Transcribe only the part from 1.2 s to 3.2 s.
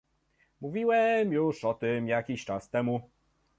już o tym jakiś czas temu